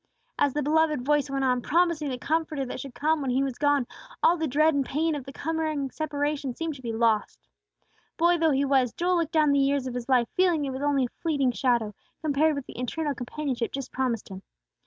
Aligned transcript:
As 0.39 0.55
the 0.55 0.63
beloved 0.63 1.03
voice 1.05 1.29
went 1.29 1.43
on, 1.43 1.61
promising 1.61 2.09
the 2.09 2.17
Comforter 2.17 2.65
that 2.65 2.79
should 2.79 2.95
come 2.95 3.21
when 3.21 3.29
He 3.29 3.43
was 3.43 3.59
gone, 3.59 3.85
all 4.23 4.35
the 4.35 4.47
dread 4.47 4.73
and 4.73 4.83
pain 4.83 5.13
of 5.13 5.25
the 5.25 5.31
coming 5.31 5.91
separation 5.91 6.55
seemed 6.55 6.73
to 6.73 6.81
be 6.81 6.91
lost. 6.91 7.47
Boy 8.17 8.39
though 8.39 8.49
he 8.49 8.65
was, 8.65 8.93
Joel 8.93 9.17
looked 9.17 9.31
down 9.33 9.51
the 9.51 9.59
years 9.59 9.85
of 9.85 9.93
his 9.93 10.09
life 10.09 10.27
feeling 10.35 10.65
it 10.65 10.71
was 10.71 10.81
only 10.81 11.05
a 11.05 11.21
fleeting 11.21 11.51
shadow, 11.51 11.93
compared 12.23 12.55
with 12.55 12.65
the 12.65 12.79
eternal 12.79 13.13
companionship 13.13 13.71
just 13.73 13.91
promised 13.91 14.29
him. 14.29 14.41